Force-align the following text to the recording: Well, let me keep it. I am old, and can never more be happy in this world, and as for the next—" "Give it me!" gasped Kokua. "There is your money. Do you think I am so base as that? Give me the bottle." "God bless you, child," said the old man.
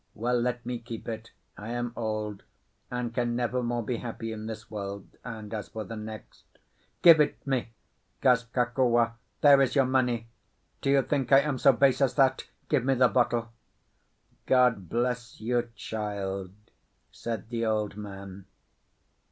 Well, 0.15 0.41
let 0.41 0.65
me 0.65 0.79
keep 0.79 1.07
it. 1.07 1.29
I 1.59 1.69
am 1.73 1.93
old, 1.95 2.41
and 2.89 3.13
can 3.13 3.35
never 3.35 3.61
more 3.61 3.83
be 3.83 3.97
happy 3.97 4.31
in 4.31 4.47
this 4.47 4.71
world, 4.71 5.07
and 5.23 5.53
as 5.53 5.67
for 5.69 5.83
the 5.83 5.95
next—" 5.95 6.41
"Give 7.03 7.21
it 7.21 7.45
me!" 7.45 7.69
gasped 8.19 8.51
Kokua. 8.51 9.13
"There 9.41 9.61
is 9.61 9.75
your 9.75 9.85
money. 9.85 10.27
Do 10.81 10.89
you 10.89 11.03
think 11.03 11.31
I 11.31 11.41
am 11.41 11.59
so 11.59 11.71
base 11.71 12.01
as 12.01 12.15
that? 12.15 12.45
Give 12.67 12.83
me 12.83 12.95
the 12.95 13.09
bottle." 13.09 13.49
"God 14.47 14.89
bless 14.89 15.39
you, 15.39 15.69
child," 15.75 16.51
said 17.11 17.49
the 17.49 17.67
old 17.67 17.95
man. 17.95 18.47